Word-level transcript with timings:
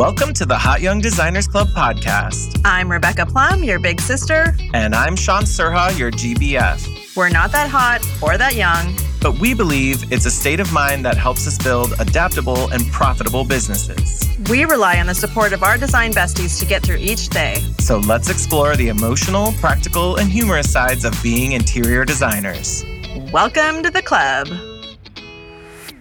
Welcome 0.00 0.32
to 0.32 0.46
the 0.46 0.56
Hot 0.56 0.80
Young 0.80 1.02
Designers 1.02 1.46
Club 1.46 1.68
podcast. 1.76 2.58
I'm 2.64 2.90
Rebecca 2.90 3.26
Plum, 3.26 3.62
your 3.62 3.78
big 3.78 4.00
sister. 4.00 4.56
And 4.72 4.94
I'm 4.94 5.14
Sean 5.14 5.42
Surha, 5.42 5.96
your 5.98 6.10
GBF. 6.10 7.14
We're 7.14 7.28
not 7.28 7.52
that 7.52 7.68
hot 7.68 8.00
or 8.22 8.38
that 8.38 8.54
young, 8.54 8.96
but 9.20 9.38
we 9.38 9.52
believe 9.52 10.10
it's 10.10 10.24
a 10.24 10.30
state 10.30 10.58
of 10.58 10.72
mind 10.72 11.04
that 11.04 11.18
helps 11.18 11.46
us 11.46 11.62
build 11.62 11.92
adaptable 12.00 12.70
and 12.72 12.86
profitable 12.86 13.44
businesses. 13.44 14.26
We 14.48 14.64
rely 14.64 14.98
on 15.00 15.06
the 15.06 15.14
support 15.14 15.52
of 15.52 15.62
our 15.62 15.76
design 15.76 16.12
besties 16.12 16.58
to 16.60 16.64
get 16.64 16.82
through 16.82 16.96
each 16.96 17.28
day. 17.28 17.56
So 17.78 17.98
let's 17.98 18.30
explore 18.30 18.76
the 18.76 18.88
emotional, 18.88 19.52
practical, 19.60 20.16
and 20.16 20.30
humorous 20.30 20.72
sides 20.72 21.04
of 21.04 21.14
being 21.22 21.52
interior 21.52 22.06
designers. 22.06 22.86
Welcome 23.30 23.82
to 23.82 23.90
the 23.90 24.00
club. 24.00 24.48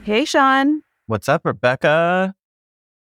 Hey, 0.04 0.23
Sean. 0.23 0.84
What's 1.07 1.27
up, 1.27 1.41
Rebecca? 1.43 2.34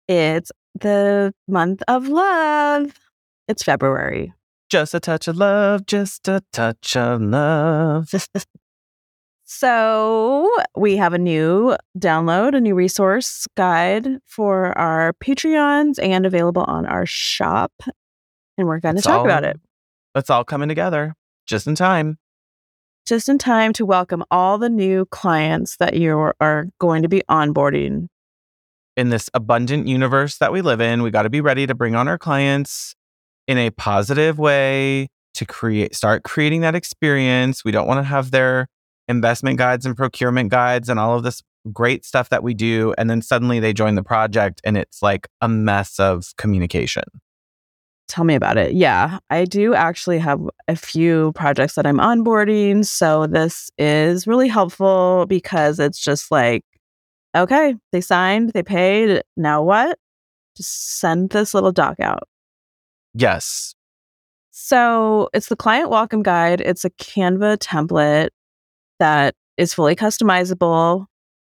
It's 0.07 0.51
the 0.79 1.33
month 1.47 1.81
of 1.87 2.07
love. 2.07 2.99
It's 3.47 3.63
February. 3.63 4.33
Just 4.69 4.93
a 4.93 4.99
touch 4.99 5.27
of 5.27 5.37
love, 5.37 5.85
just 5.85 6.27
a 6.27 6.43
touch 6.53 6.95
of 6.95 7.21
love. 7.21 8.13
so, 9.45 10.49
we 10.77 10.97
have 10.97 11.13
a 11.13 11.17
new 11.17 11.75
download, 11.97 12.55
a 12.55 12.61
new 12.61 12.75
resource 12.75 13.47
guide 13.57 14.19
for 14.27 14.77
our 14.77 15.13
Patreons 15.13 15.97
and 16.01 16.25
available 16.25 16.63
on 16.63 16.85
our 16.85 17.05
shop. 17.07 17.71
And 18.57 18.67
we're 18.67 18.79
going 18.79 18.97
to 18.97 19.01
talk 19.01 19.19
all, 19.19 19.25
about 19.25 19.43
it. 19.43 19.59
It's 20.13 20.29
all 20.29 20.43
coming 20.43 20.69
together 20.69 21.15
just 21.47 21.65
in 21.65 21.75
time. 21.75 22.19
Just 23.07 23.27
in 23.27 23.39
time 23.39 23.73
to 23.73 23.85
welcome 23.87 24.23
all 24.29 24.59
the 24.59 24.69
new 24.69 25.05
clients 25.05 25.77
that 25.77 25.95
you 25.95 26.31
are 26.39 26.67
going 26.79 27.01
to 27.01 27.09
be 27.09 27.23
onboarding 27.27 28.07
in 28.99 29.09
this 29.09 29.29
abundant 29.33 29.87
universe 29.87 30.37
that 30.39 30.51
we 30.51 30.61
live 30.61 30.81
in, 30.81 31.01
we 31.01 31.09
got 31.09 31.21
to 31.23 31.29
be 31.29 31.39
ready 31.39 31.65
to 31.65 31.73
bring 31.73 31.95
on 31.95 32.09
our 32.09 32.17
clients 32.17 32.95
in 33.47 33.57
a 33.57 33.69
positive 33.69 34.37
way 34.37 35.07
to 35.33 35.45
create 35.45 35.95
start 35.95 36.23
creating 36.23 36.61
that 36.61 36.75
experience. 36.75 37.63
We 37.63 37.71
don't 37.71 37.87
want 37.87 37.99
to 37.99 38.03
have 38.03 38.31
their 38.31 38.67
investment 39.07 39.57
guides 39.57 39.85
and 39.85 39.95
procurement 39.95 40.51
guides 40.51 40.89
and 40.89 40.99
all 40.99 41.15
of 41.15 41.23
this 41.23 41.41
great 41.71 42.03
stuff 42.03 42.27
that 42.29 42.43
we 42.43 42.53
do 42.53 42.93
and 42.97 43.09
then 43.09 43.21
suddenly 43.21 43.59
they 43.59 43.73
join 43.73 43.95
the 43.95 44.03
project 44.03 44.59
and 44.63 44.77
it's 44.77 45.01
like 45.01 45.27
a 45.39 45.47
mess 45.47 45.97
of 45.97 46.33
communication. 46.37 47.03
Tell 48.09 48.25
me 48.25 48.35
about 48.35 48.57
it. 48.57 48.73
Yeah, 48.73 49.19
I 49.29 49.45
do 49.45 49.75
actually 49.75 50.19
have 50.19 50.41
a 50.67 50.75
few 50.75 51.31
projects 51.33 51.75
that 51.75 51.87
I'm 51.87 51.99
onboarding. 51.99 52.85
So 52.85 53.27
this 53.27 53.69
is 53.77 54.27
really 54.27 54.47
helpful 54.47 55.25
because 55.29 55.79
it's 55.79 55.99
just 55.99 56.31
like 56.31 56.65
okay, 57.35 57.75
they 57.91 58.01
signed, 58.01 58.51
they 58.53 58.63
paid. 58.63 59.23
Now 59.37 59.61
what? 59.61 59.97
Just 60.57 60.99
send 60.99 61.29
this 61.29 61.53
little 61.53 61.71
doc 61.71 61.99
out. 61.99 62.27
Yes. 63.13 63.75
So 64.51 65.29
it's 65.33 65.47
the 65.47 65.55
client 65.55 65.89
welcome 65.89 66.21
guide. 66.21 66.61
It's 66.61 66.85
a 66.85 66.89
Canva 66.91 67.57
template 67.57 68.29
that 68.99 69.35
is 69.57 69.73
fully 69.73 69.95
customizable. 69.95 71.05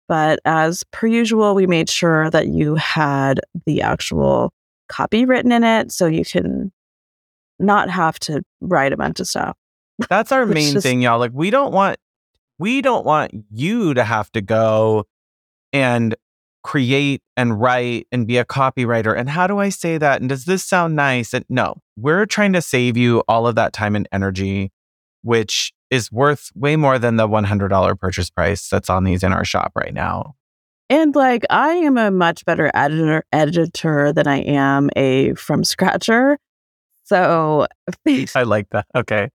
But 0.07 0.39
as 0.45 0.83
per 0.91 1.07
usual, 1.07 1.55
we 1.55 1.67
made 1.67 1.89
sure 1.89 2.29
that 2.29 2.47
you 2.47 2.75
had 2.75 3.41
the 3.65 3.81
actual 3.81 4.53
copy 4.87 5.25
written 5.25 5.51
in 5.51 5.63
it 5.63 5.91
so 5.91 6.05
you 6.05 6.23
can 6.23 6.71
not 7.59 7.89
have 7.89 8.19
to 8.19 8.41
write 8.61 8.93
a 8.93 8.97
bunch 8.97 9.19
of 9.19 9.27
stuff. 9.27 9.57
That's 10.09 10.31
our 10.31 10.45
main 10.45 10.73
just, 10.73 10.83
thing, 10.83 11.01
y'all. 11.01 11.19
Like 11.19 11.31
we 11.33 11.49
don't 11.49 11.73
want 11.73 11.97
we 12.59 12.81
don't 12.81 13.05
want 13.05 13.31
you 13.51 13.93
to 13.93 14.03
have 14.03 14.31
to 14.31 14.41
go 14.41 15.05
and 15.73 16.15
create 16.63 17.21
and 17.37 17.59
write 17.61 18.07
and 18.11 18.27
be 18.27 18.37
a 18.37 18.45
copywriter. 18.45 19.17
And 19.17 19.29
how 19.29 19.47
do 19.47 19.57
I 19.57 19.69
say 19.69 19.97
that? 19.97 20.19
And 20.19 20.29
does 20.29 20.45
this 20.45 20.65
sound 20.65 20.95
nice? 20.95 21.33
And 21.33 21.45
no, 21.47 21.75
we're 21.95 22.25
trying 22.25 22.53
to 22.53 22.61
save 22.61 22.97
you 22.97 23.23
all 23.27 23.47
of 23.47 23.55
that 23.55 23.73
time 23.73 23.95
and 23.95 24.07
energy, 24.11 24.71
which 25.21 25.71
is 25.89 26.11
worth 26.11 26.51
way 26.55 26.75
more 26.75 26.99
than 26.99 27.15
the 27.15 27.27
$100 27.27 27.99
purchase 27.99 28.29
price 28.29 28.67
that's 28.67 28.89
on 28.89 29.05
these 29.05 29.23
in 29.23 29.31
our 29.31 29.45
shop 29.45 29.71
right 29.75 29.93
now. 29.93 30.35
And 30.89 31.15
like 31.15 31.43
I 31.49 31.69
am 31.69 31.97
a 31.97 32.11
much 32.11 32.45
better 32.45 32.71
editor 32.73 33.23
editor 33.31 34.13
than 34.13 34.27
I 34.27 34.39
am 34.39 34.89
a 34.95 35.33
from 35.33 35.63
scratcher. 35.63 36.37
So 37.03 37.67
I 38.35 38.43
like 38.43 38.69
that. 38.71 38.87
Okay. 38.95 39.29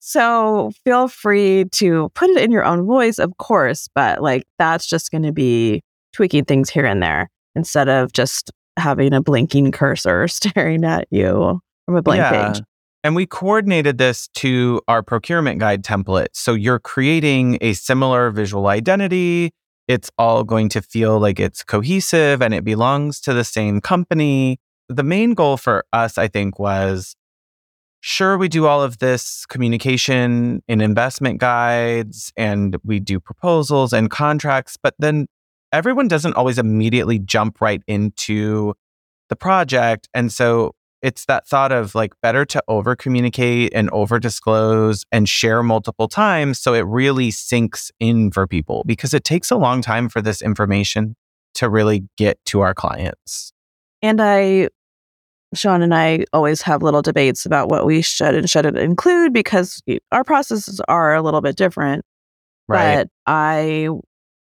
So 0.00 0.72
feel 0.84 1.08
free 1.08 1.66
to 1.72 2.10
put 2.14 2.30
it 2.30 2.38
in 2.38 2.50
your 2.50 2.64
own 2.64 2.86
voice, 2.86 3.18
of 3.18 3.36
course, 3.38 3.88
but 3.94 4.22
like 4.22 4.44
that's 4.58 4.86
just 4.86 5.10
going 5.10 5.24
to 5.24 5.32
be 5.32 5.82
tweaking 6.12 6.44
things 6.44 6.70
here 6.70 6.86
and 6.86 7.02
there 7.02 7.28
instead 7.54 7.88
of 7.88 8.12
just 8.12 8.50
having 8.78 9.12
a 9.12 9.20
blinking 9.20 9.72
cursor 9.72 10.28
staring 10.28 10.84
at 10.84 11.06
you 11.10 11.60
from 11.86 11.96
a 11.96 12.02
blank 12.02 12.20
yeah. 12.20 12.52
page. 12.52 12.62
And 13.04 13.14
we 13.14 13.24
coordinated 13.26 13.98
this 13.98 14.28
to 14.34 14.80
our 14.88 15.02
procurement 15.02 15.60
guide 15.60 15.84
template. 15.84 16.28
So 16.32 16.54
you're 16.54 16.80
creating 16.80 17.58
a 17.60 17.72
similar 17.74 18.30
visual 18.30 18.66
identity. 18.66 19.52
It's 19.86 20.10
all 20.18 20.42
going 20.42 20.68
to 20.70 20.82
feel 20.82 21.20
like 21.20 21.38
it's 21.38 21.62
cohesive 21.62 22.42
and 22.42 22.52
it 22.52 22.64
belongs 22.64 23.20
to 23.20 23.32
the 23.32 23.44
same 23.44 23.80
company. 23.80 24.58
The 24.88 25.04
main 25.04 25.34
goal 25.34 25.56
for 25.56 25.84
us, 25.92 26.18
I 26.18 26.26
think, 26.26 26.58
was 26.58 27.14
sure 28.06 28.38
we 28.38 28.48
do 28.48 28.66
all 28.66 28.82
of 28.82 28.98
this 28.98 29.44
communication 29.46 30.62
in 30.68 30.80
investment 30.80 31.40
guides 31.40 32.32
and 32.36 32.76
we 32.84 33.00
do 33.00 33.18
proposals 33.18 33.92
and 33.92 34.10
contracts 34.10 34.76
but 34.80 34.94
then 35.00 35.26
everyone 35.72 36.08
doesn't 36.08 36.34
always 36.34 36.58
immediately 36.58 37.18
jump 37.18 37.60
right 37.60 37.82
into 37.86 38.74
the 39.28 39.36
project. 39.36 40.08
And 40.14 40.32
so 40.32 40.72
it's 41.02 41.26
that 41.26 41.46
thought 41.46 41.72
of 41.72 41.94
like 41.94 42.14
better 42.22 42.44
to 42.46 42.62
over 42.68 42.96
communicate 42.96 43.72
and 43.74 43.90
over 43.90 44.18
disclose 44.18 45.04
and 45.12 45.28
share 45.28 45.62
multiple 45.62 46.08
times 46.08 46.58
so 46.58 46.74
it 46.74 46.86
really 46.86 47.30
sinks 47.30 47.90
in 48.00 48.30
for 48.30 48.46
people 48.46 48.82
because 48.86 49.12
it 49.12 49.24
takes 49.24 49.50
a 49.50 49.56
long 49.56 49.82
time 49.82 50.08
for 50.08 50.22
this 50.22 50.40
information 50.40 51.14
to 51.54 51.68
really 51.68 52.04
get 52.16 52.38
to 52.46 52.60
our 52.60 52.74
clients. 52.74 53.52
And 54.02 54.20
I 54.20 54.68
Sean 55.56 55.82
and 55.82 55.94
I 55.94 56.24
always 56.32 56.62
have 56.62 56.82
little 56.82 57.02
debates 57.02 57.46
about 57.46 57.68
what 57.68 57.86
we 57.86 58.02
should 58.02 58.34
and 58.34 58.48
shouldn't 58.48 58.78
include 58.78 59.32
because 59.32 59.82
our 60.12 60.24
processes 60.24 60.80
are 60.88 61.14
a 61.14 61.22
little 61.22 61.40
bit 61.40 61.56
different. 61.56 62.04
Right. 62.68 63.04
But 63.04 63.08
I 63.26 63.88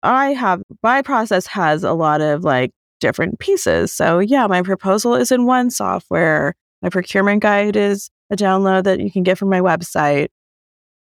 I 0.03 0.33
have 0.33 0.63
my 0.83 1.03
process 1.03 1.47
has 1.49 1.85
a 1.85 1.93
lot 1.93 2.21
of 2.21 2.45
like 2.45 2.71
different 3.01 3.39
pieces. 3.39 3.93
So 3.93 4.19
yeah, 4.19 4.47
my 4.47 4.63
proposal 4.63 5.15
is 5.15 5.33
in 5.33 5.47
one 5.47 5.71
software. 5.71 6.55
My 6.83 6.89
procurement 6.89 7.43
guide 7.43 7.77
is 7.77 8.11
a 8.31 8.37
download 8.37 8.85
that 8.85 9.01
you 9.01 9.11
can 9.11 9.23
get 9.23 9.39
from 9.39 9.51
my 9.51 9.61
website. 9.61 10.29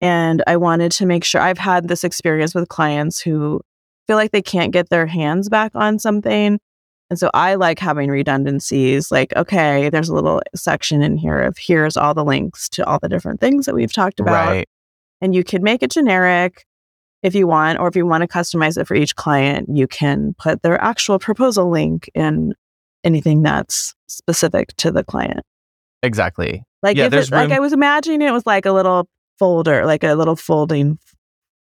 And 0.02 0.44
I 0.46 0.58
wanted 0.58 0.92
to 0.94 1.06
make 1.06 1.24
sure 1.24 1.40
I've 1.42 1.58
had 1.58 1.88
this 1.88 2.04
experience 2.04 2.54
with 2.54 2.68
clients 2.68 3.22
who 3.22 3.62
feel 4.06 4.18
like 4.18 4.32
they 4.32 4.42
can't 4.42 4.74
get 4.74 4.90
their 4.90 5.06
hands 5.06 5.50
back 5.50 5.72
on 5.76 5.98
something 5.98 6.60
and 7.14 7.20
so 7.20 7.30
I 7.36 7.54
like 7.54 7.78
having 7.78 8.10
redundancies 8.10 9.12
like, 9.12 9.36
okay, 9.36 9.92
there's 9.92 10.10
a 10.10 10.16
little 10.16 10.42
section 10.56 11.04
in 11.04 11.16
here 11.16 11.42
of 11.42 11.56
here's 11.60 11.96
all 11.96 12.16
the 12.16 12.26
links 12.26 12.68
to 12.70 12.84
all 12.88 12.98
the 12.98 13.08
different 13.08 13.40
things 13.40 13.68
that 13.68 13.76
we've 13.76 13.94
talked 13.94 14.20
about. 14.20 14.48
Right. 14.48 14.70
And 15.22 15.36
you 15.36 15.44
can 15.44 15.62
make 15.62 15.84
it 15.84 15.92
generic 15.92 16.66
if 17.22 17.36
you 17.36 17.46
want, 17.46 17.78
or 17.78 17.88
if 17.88 17.96
you 17.96 18.08
want 18.08 18.24
to 18.24 18.28
customize 18.28 18.80
it 18.80 18.88
for 18.88 18.96
each 18.96 19.16
client, 19.16 19.70
you 19.72 19.86
can 19.86 20.34
put 20.40 20.64
their 20.64 20.82
actual 20.82 21.20
proposal 21.20 21.70
link 21.70 22.10
in 22.16 22.56
anything 23.04 23.44
that's 23.44 23.94
specific 24.08 24.76
to 24.78 24.90
the 24.90 25.04
client. 25.04 25.42
Exactly. 26.02 26.64
Like 26.82 26.98
yeah, 26.98 27.06
if 27.06 27.14
it, 27.14 27.30
room- 27.30 27.42
like 27.42 27.52
I 27.52 27.60
was 27.60 27.74
imagining 27.74 28.24
it 28.24 28.32
was 28.32 28.48
like 28.48 28.66
a 28.66 28.72
little 28.72 29.08
folder, 29.38 29.86
like 29.86 30.04
a 30.04 30.16
little 30.16 30.36
folding 30.36 30.98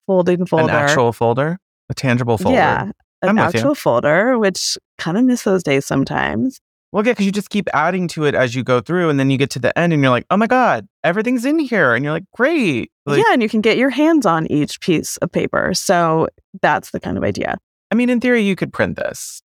folding 0.04 0.46
folder. 0.46 0.64
An 0.64 0.70
actual 0.70 1.12
folder? 1.12 1.60
A 1.90 1.94
tangible 1.94 2.38
folder. 2.38 2.56
Yeah 2.56 2.90
an 3.22 3.38
actual 3.38 3.74
folder, 3.74 4.38
which 4.38 4.78
kind 4.98 5.16
of 5.18 5.24
miss 5.24 5.42
those 5.42 5.62
days 5.62 5.86
sometimes. 5.86 6.60
Well, 6.90 7.04
yeah, 7.04 7.12
because 7.12 7.26
you 7.26 7.32
just 7.32 7.50
keep 7.50 7.68
adding 7.74 8.08
to 8.08 8.24
it 8.24 8.34
as 8.34 8.54
you 8.54 8.64
go 8.64 8.80
through, 8.80 9.10
and 9.10 9.20
then 9.20 9.30
you 9.30 9.36
get 9.36 9.50
to 9.50 9.58
the 9.58 9.76
end, 9.78 9.92
and 9.92 10.02
you're 10.02 10.10
like, 10.10 10.24
"Oh 10.30 10.36
my 10.38 10.46
god, 10.46 10.88
everything's 11.04 11.44
in 11.44 11.58
here," 11.58 11.94
and 11.94 12.02
you're 12.02 12.14
like, 12.14 12.24
"Great!" 12.34 12.90
Like, 13.04 13.18
yeah, 13.18 13.32
and 13.32 13.42
you 13.42 13.48
can 13.48 13.60
get 13.60 13.76
your 13.76 13.90
hands 13.90 14.24
on 14.24 14.46
each 14.50 14.80
piece 14.80 15.18
of 15.18 15.30
paper. 15.30 15.74
So 15.74 16.28
that's 16.62 16.90
the 16.90 17.00
kind 17.00 17.18
of 17.18 17.24
idea. 17.24 17.58
I 17.90 17.94
mean, 17.94 18.08
in 18.08 18.20
theory, 18.20 18.42
you 18.42 18.56
could 18.56 18.72
print 18.72 18.96
this. 18.96 19.42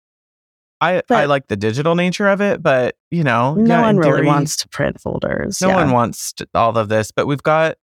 I 0.83 1.03
but 1.09 1.19
I 1.19 1.25
like 1.27 1.49
the 1.49 1.57
digital 1.57 1.95
nature 1.95 2.29
of 2.29 2.41
it, 2.41 2.63
but 2.63 2.97
you 3.11 3.25
know, 3.25 3.55
no 3.55 3.77
yeah, 3.77 3.83
one 3.83 3.97
really 3.97 4.13
theory, 4.13 4.27
wants 4.27 4.57
to 4.57 4.69
print 4.69 5.01
folders. 5.01 5.61
No 5.61 5.69
yeah. 5.69 5.77
one 5.77 5.93
wants 5.93 6.33
to, 6.35 6.49
all 6.55 6.77
of 6.77 6.89
this, 6.89 7.11
but 7.11 7.27
we've 7.27 7.43
got. 7.43 7.77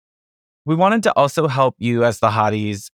We 0.65 0.75
wanted 0.75 1.03
to 1.03 1.13
also 1.13 1.47
help 1.47 1.75
you 1.77 2.03
as 2.03 2.19
the 2.19 2.29
hotties 2.29 2.89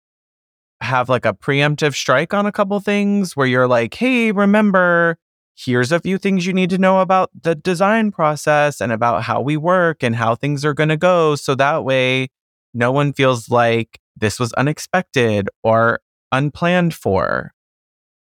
have 0.81 1.09
like 1.09 1.25
a 1.25 1.33
preemptive 1.33 1.93
strike 1.93 2.33
on 2.33 2.45
a 2.45 2.51
couple 2.51 2.79
things 2.79 3.35
where 3.35 3.47
you're 3.47 3.67
like, 3.67 3.93
hey, 3.93 4.31
remember, 4.31 5.17
here's 5.55 5.91
a 5.91 5.99
few 5.99 6.17
things 6.17 6.45
you 6.45 6.53
need 6.53 6.69
to 6.69 6.77
know 6.77 7.01
about 7.01 7.29
the 7.39 7.55
design 7.55 8.11
process 8.11 8.79
and 8.79 8.91
about 8.91 9.23
how 9.23 9.41
we 9.41 9.57
work 9.57 10.03
and 10.03 10.15
how 10.15 10.35
things 10.35 10.63
are 10.63 10.73
going 10.73 10.89
to 10.89 10.97
go. 10.97 11.35
So 11.35 11.55
that 11.55 11.83
way, 11.83 12.29
no 12.73 12.91
one 12.91 13.13
feels 13.13 13.49
like 13.49 13.99
this 14.15 14.39
was 14.39 14.53
unexpected 14.53 15.49
or 15.63 15.99
unplanned 16.31 16.93
for. 16.93 17.51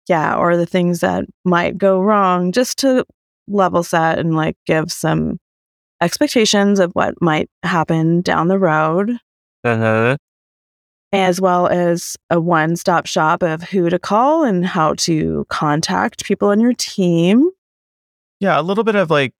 Yeah, 0.07 0.35
or 0.35 0.55
the 0.55 0.67
things 0.67 0.99
that 0.99 1.25
might 1.43 1.77
go 1.77 1.99
wrong, 1.99 2.51
just 2.51 2.77
to 2.79 3.05
level 3.47 3.83
set 3.83 4.19
and 4.19 4.35
like 4.35 4.55
give 4.67 4.91
some 4.91 5.39
expectations 6.01 6.79
of 6.79 6.91
what 6.93 7.19
might 7.21 7.49
happen 7.63 8.21
down 8.21 8.47
the 8.47 8.59
road. 8.59 9.17
Uh-huh. 9.63 10.17
As 11.13 11.39
well 11.39 11.67
as 11.67 12.17
a 12.29 12.41
one 12.41 12.75
stop 12.75 13.05
shop 13.05 13.41
of 13.41 13.63
who 13.63 13.89
to 13.89 13.99
call 13.99 14.43
and 14.43 14.65
how 14.65 14.95
to 14.95 15.45
contact 15.49 16.25
people 16.25 16.49
on 16.49 16.59
your 16.59 16.73
team. 16.73 17.49
Yeah, 18.39 18.59
a 18.59 18.63
little 18.63 18.83
bit 18.83 18.95
of 18.95 19.09
like 19.09 19.33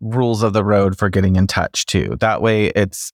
rules 0.00 0.42
of 0.42 0.52
the 0.52 0.64
road 0.64 0.98
for 0.98 1.08
getting 1.08 1.36
in 1.36 1.46
touch 1.46 1.86
too. 1.86 2.16
That 2.20 2.42
way 2.42 2.66
it's 2.76 3.12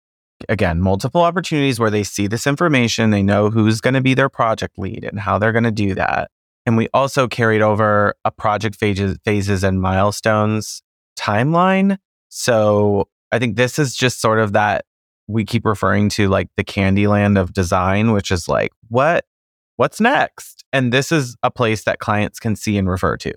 again 0.49 0.81
multiple 0.81 1.23
opportunities 1.23 1.79
where 1.79 1.91
they 1.91 2.03
see 2.03 2.27
this 2.27 2.47
information, 2.47 3.11
they 3.11 3.23
know 3.23 3.51
who's 3.51 3.81
going 3.81 3.95
to 3.95 4.01
be 4.01 4.15
their 4.15 4.29
project 4.29 4.79
lead 4.79 5.05
and 5.05 5.21
how 5.21 5.39
they're 5.39 5.53
going 5.53 5.65
to 5.65 5.71
do 5.71 5.95
that. 5.95 6.31
And 6.67 6.77
we 6.77 6.89
also 6.93 7.29
carried 7.29 7.63
over 7.63 8.15
a 8.25 8.31
project 8.31 8.77
phases, 8.77 9.17
phases 9.25 9.63
and 9.63 9.81
milestones 9.81 10.83
timeline. 11.17 11.99
So 12.29 13.09
I 13.31 13.39
think 13.39 13.57
this 13.57 13.79
is 13.79 13.95
just 13.95 14.21
sort 14.21 14.41
of 14.41 14.53
that 14.53 14.85
we 15.29 15.45
keep 15.45 15.65
referring 15.65 16.09
to 16.11 16.29
like 16.29 16.49
the 16.57 16.65
candy 16.65 17.07
land 17.07 17.37
of 17.39 17.53
design, 17.53 18.13
which 18.13 18.31
is 18.31 18.49
like, 18.49 18.71
what, 18.89 19.25
what's 19.77 20.01
next? 20.01 20.65
And 20.73 20.93
this 20.93 21.11
is 21.11 21.37
a 21.43 21.51
place 21.51 21.85
that 21.85 21.99
clients 21.99 22.39
can 22.39 22.57
see 22.57 22.79
and 22.79 22.89
refer 22.89 23.17
to. 23.19 23.33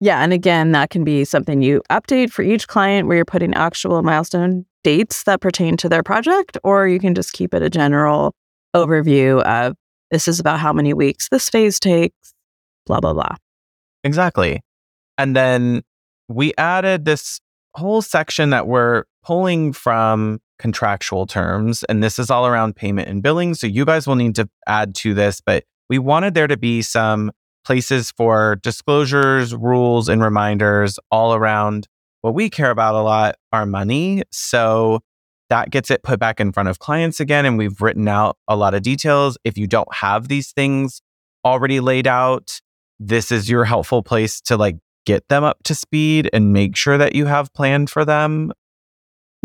Yeah. 0.00 0.22
And 0.22 0.32
again, 0.32 0.72
that 0.72 0.90
can 0.90 1.04
be 1.04 1.24
something 1.24 1.62
you 1.62 1.82
update 1.90 2.30
for 2.30 2.42
each 2.42 2.68
client 2.68 3.08
where 3.08 3.16
you're 3.16 3.24
putting 3.24 3.54
actual 3.54 4.02
milestone 4.02 4.66
dates 4.82 5.22
that 5.24 5.40
pertain 5.40 5.76
to 5.78 5.88
their 5.88 6.02
project, 6.02 6.58
or 6.62 6.86
you 6.86 6.98
can 6.98 7.14
just 7.14 7.32
keep 7.32 7.54
it 7.54 7.62
a 7.62 7.70
general 7.70 8.34
overview 8.76 9.42
of 9.42 9.74
this 10.10 10.28
is 10.28 10.38
about 10.38 10.60
how 10.60 10.72
many 10.72 10.92
weeks 10.92 11.28
this 11.30 11.48
phase 11.48 11.80
takes, 11.80 12.34
blah, 12.86 13.00
blah, 13.00 13.14
blah. 13.14 13.36
Exactly. 14.02 14.60
And 15.16 15.34
then 15.34 15.82
we 16.28 16.52
added 16.58 17.04
this 17.04 17.40
whole 17.74 18.02
section 18.02 18.50
that 18.50 18.66
we're 18.66 19.04
pulling 19.24 19.72
from 19.72 20.40
contractual 20.58 21.26
terms. 21.26 21.84
And 21.84 22.02
this 22.02 22.18
is 22.18 22.30
all 22.30 22.46
around 22.46 22.76
payment 22.76 23.08
and 23.08 23.22
billing. 23.22 23.54
So 23.54 23.66
you 23.66 23.84
guys 23.84 24.06
will 24.06 24.14
need 24.14 24.34
to 24.36 24.48
add 24.66 24.94
to 24.96 25.14
this, 25.14 25.40
but 25.40 25.64
we 25.88 25.98
wanted 25.98 26.34
there 26.34 26.46
to 26.46 26.56
be 26.56 26.82
some 26.82 27.32
places 27.64 28.10
for 28.10 28.56
disclosures, 28.62 29.54
rules, 29.54 30.08
and 30.08 30.22
reminders 30.22 30.98
all 31.10 31.34
around 31.34 31.86
what 32.20 32.34
we 32.34 32.48
care 32.48 32.70
about 32.70 32.94
a 32.94 33.02
lot 33.02 33.36
our 33.52 33.66
money. 33.66 34.22
So 34.30 35.00
that 35.50 35.70
gets 35.70 35.90
it 35.90 36.02
put 36.02 36.18
back 36.18 36.40
in 36.40 36.52
front 36.52 36.68
of 36.68 36.78
clients 36.78 37.20
again. 37.20 37.44
And 37.44 37.58
we've 37.58 37.80
written 37.80 38.08
out 38.08 38.36
a 38.48 38.56
lot 38.56 38.74
of 38.74 38.82
details. 38.82 39.36
If 39.44 39.58
you 39.58 39.66
don't 39.66 39.92
have 39.94 40.28
these 40.28 40.52
things 40.52 41.02
already 41.44 41.80
laid 41.80 42.06
out, 42.06 42.60
this 42.98 43.30
is 43.30 43.50
your 43.50 43.64
helpful 43.64 44.02
place 44.02 44.40
to 44.42 44.56
like 44.56 44.76
get 45.04 45.28
them 45.28 45.44
up 45.44 45.62
to 45.64 45.74
speed 45.74 46.30
and 46.32 46.52
make 46.52 46.76
sure 46.76 46.96
that 46.96 47.14
you 47.14 47.26
have 47.26 47.52
planned 47.52 47.90
for 47.90 48.04
them. 48.04 48.52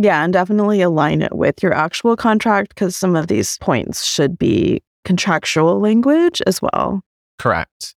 Yeah, 0.02 0.24
and 0.24 0.32
definitely 0.32 0.82
align 0.82 1.22
it 1.22 1.36
with 1.36 1.62
your 1.62 1.74
actual 1.74 2.16
contract 2.16 2.70
because 2.70 2.96
some 2.96 3.18
of 3.18 3.28
these 3.28 3.58
points 3.58 4.06
should 4.06 4.40
be 4.40 4.82
contractual 5.04 5.78
language 5.82 6.42
as 6.48 6.62
well. 6.62 7.02
Correct. 7.38 7.96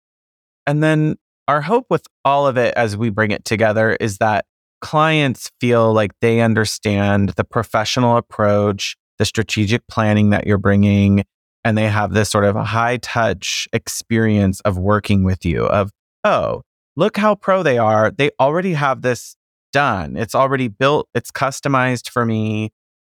And 0.66 0.82
then 0.82 1.14
our 1.46 1.60
hope 1.60 1.86
with 1.90 2.04
all 2.24 2.48
of 2.48 2.56
it 2.56 2.74
as 2.74 2.96
we 2.96 3.10
bring 3.10 3.30
it 3.30 3.44
together 3.44 3.96
is 4.00 4.18
that 4.18 4.46
clients 4.80 5.52
feel 5.60 5.92
like 5.92 6.10
they 6.20 6.40
understand 6.40 7.30
the 7.36 7.44
professional 7.44 8.16
approach, 8.16 8.96
the 9.20 9.24
strategic 9.24 9.86
planning 9.86 10.30
that 10.30 10.44
you're 10.44 10.58
bringing, 10.58 11.22
and 11.64 11.78
they 11.78 11.86
have 11.86 12.14
this 12.14 12.30
sort 12.30 12.44
of 12.44 12.56
high 12.56 12.96
touch 12.96 13.68
experience 13.72 14.60
of 14.62 14.76
working 14.76 15.22
with 15.22 15.44
you 15.44 15.66
of, 15.66 15.92
oh, 16.24 16.62
look 16.96 17.16
how 17.16 17.36
pro 17.36 17.62
they 17.62 17.78
are. 17.78 18.10
They 18.10 18.32
already 18.40 18.72
have 18.72 19.02
this 19.02 19.36
done. 19.72 20.16
It's 20.16 20.34
already 20.34 20.68
built, 20.68 21.08
it's 21.14 21.30
customized 21.30 22.08
for 22.08 22.24
me. 22.24 22.70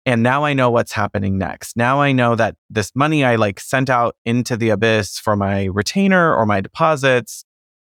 And 0.05 0.23
now 0.23 0.45
I 0.45 0.53
know 0.53 0.71
what's 0.71 0.93
happening 0.93 1.39
next. 1.39 1.77
Now 1.77 2.01
I 2.01 2.13
know 2.13 2.35
that 2.35 2.57
this 2.69 2.91
money 2.95 3.25
I 3.25 3.37
like 3.37 3.61
sent 3.61 3.89
out 3.89 4.17
into 4.25 4.57
the 4.57 4.71
abyss 4.71 5.19
for 5.19 5.37
my 5.37 5.67
retainer 5.67 6.35
or 6.35 6.45
my 6.45 6.61
deposits 6.61 7.45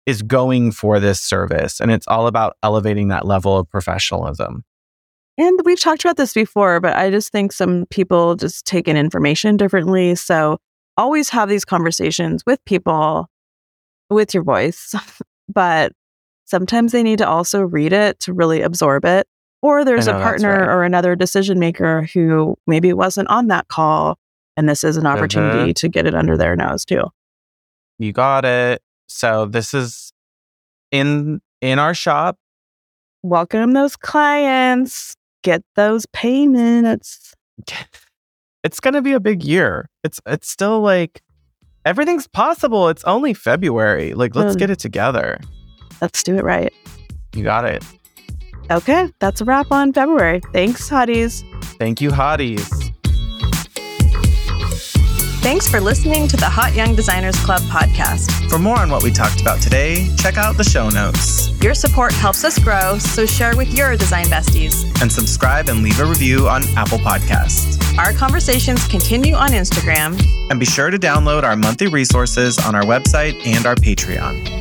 is 0.07 0.23
going 0.23 0.73
for 0.73 0.99
this 1.01 1.21
service. 1.21 1.81
And 1.81 1.91
it's 1.91 2.09
all 2.09 2.27
about 2.27 2.57
elevating 2.63 3.09
that 3.09 3.27
level 3.27 3.59
of 3.59 3.69
professionalism. 3.69 4.65
And 5.37 5.61
we've 5.65 5.79
talked 5.79 6.05
about 6.05 6.17
this 6.17 6.33
before, 6.33 6.81
but 6.81 6.97
I 6.97 7.11
just 7.11 7.31
think 7.31 7.53
some 7.53 7.85
people 7.91 8.35
just 8.35 8.65
take 8.65 8.89
in 8.89 8.97
information 8.97 9.57
differently. 9.57 10.15
So 10.15 10.59
always 10.97 11.29
have 11.29 11.49
these 11.49 11.65
conversations 11.65 12.43
with 12.47 12.59
people 12.65 13.29
with 14.11 14.35
your 14.35 14.43
voice, 14.43 14.95
but 15.49 15.93
sometimes 16.49 16.93
they 16.93 17.03
need 17.03 17.19
to 17.19 17.29
also 17.29 17.63
read 17.63 17.93
it 17.93 18.19
to 18.21 18.33
really 18.33 18.63
absorb 18.63 19.05
it. 19.05 19.27
Or 19.61 19.85
there's 19.85 20.07
know, 20.07 20.17
a 20.17 20.23
partner 20.23 20.61
right. 20.61 20.69
or 20.69 20.85
another 20.85 21.17
decision 21.17 21.59
maker 21.59 22.09
who 22.15 22.57
maybe 22.67 22.93
wasn't 22.93 23.29
on 23.29 23.49
that 23.49 23.69
call. 23.69 24.17
And 24.57 24.69
this 24.69 24.85
is 24.85 24.97
an 24.97 25.07
opportunity 25.07 25.71
mm-hmm. 25.71 25.73
to 25.73 25.89
get 25.89 26.07
it 26.07 26.15
under 26.15 26.37
their 26.37 26.57
nose 26.57 26.85
too. 26.85 27.05
You 27.99 28.13
got 28.13 28.45
it. 28.45 28.83
So 29.09 29.47
this 29.47 29.75
is 29.75 30.13
in 30.91 31.41
in 31.61 31.79
our 31.79 31.95
shop. 31.95 32.37
Welcome 33.23 33.73
those 33.73 33.97
clients. 33.97 35.17
Get 35.43 35.63
those 35.77 36.07
payments. 36.07 37.35
It's 38.65 38.81
going 38.81 38.95
to 38.95 39.03
be 39.03 39.13
a 39.13 39.21
big 39.21 39.45
year. 39.45 39.89
It's 40.03 40.21
it's 40.27 40.51
still 40.51 40.81
like 40.81 41.23
everything's 41.85 42.27
possible. 42.27 42.89
It's 42.89 43.05
only 43.05 43.33
February. 43.33 44.15
Like 44.15 44.35
let's 44.35 44.57
mm. 44.57 44.59
get 44.59 44.69
it 44.69 44.81
together. 44.81 45.39
Let's 46.01 46.23
do 46.23 46.37
it 46.37 46.45
right. 46.45 46.73
You 47.35 47.45
got 47.45 47.65
it. 47.65 47.85
Okay, 48.71 49.11
that's 49.19 49.41
a 49.41 49.45
wrap 49.45 49.71
on 49.73 49.93
February. 49.93 50.41
Thanks, 50.53 50.89
hotties. 50.89 51.43
Thank 51.79 52.01
you, 52.01 52.11
hotties. 52.11 52.69
Thanks 55.41 55.69
for 55.69 55.81
listening 55.81 56.29
to 56.29 56.37
the 56.37 56.45
Hot 56.45 56.75
Young 56.75 56.95
Designers 56.95 57.39
Club 57.43 57.61
podcast. 57.63 58.51
For 58.51 58.59
more 58.59 58.79
on 58.79 58.91
what 58.91 59.03
we 59.03 59.11
talked 59.11 59.41
about 59.41 59.63
today, 59.63 60.07
check 60.19 60.37
out 60.37 60.59
the 60.59 60.65
show 60.65 60.91
notes. 60.91 61.49
Your 61.63 61.75
support 61.75 62.13
helps 62.13 62.45
us 62.45 62.59
grow, 62.59 62.99
so 62.99 63.25
share 63.25 63.57
with 63.57 63.73
your 63.73 63.97
design 63.97 64.27
besties. 64.27 64.85
And 65.01 65.11
subscribe 65.11 65.69
and 65.69 65.83
leave 65.83 65.99
a 66.01 66.05
review 66.05 66.49
on 66.49 66.65
Apple 66.77 66.99
Podcasts. 66.99 67.79
Our 67.97 68.13
conversations 68.13 68.87
continue 68.89 69.35
on 69.35 69.51
Instagram. 69.51 70.21
And 70.51 70.61
be 70.61 70.67
sure 70.67 70.91
to 70.91 70.99
download 70.99 71.45
our 71.45 71.57
monthly 71.57 71.87
resources 71.87 72.59
on 72.59 72.75
our 72.75 72.83
website 72.83 73.47
and 73.47 73.65
our 73.65 73.75
Patreon. 73.75 74.58